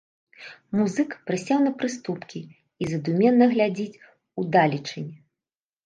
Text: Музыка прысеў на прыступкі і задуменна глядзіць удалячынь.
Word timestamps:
Музыка 0.79 1.19
прысеў 1.27 1.59
на 1.67 1.71
прыступкі 1.83 2.39
і 2.55 2.83
задуменна 2.95 3.45
глядзіць 3.55 4.01
удалячынь. 4.45 5.11